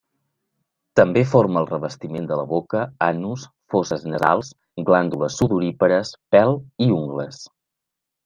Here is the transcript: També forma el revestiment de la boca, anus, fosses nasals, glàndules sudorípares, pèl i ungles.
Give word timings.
També 0.99 1.21
forma 1.31 1.59
el 1.59 1.67
revestiment 1.71 2.25
de 2.31 2.37
la 2.39 2.45
boca, 2.53 2.81
anus, 3.09 3.43
fosses 3.75 4.07
nasals, 4.13 4.49
glàndules 4.89 5.37
sudorípares, 5.43 6.15
pèl 6.37 6.57
i 6.87 6.91
ungles. 6.99 7.45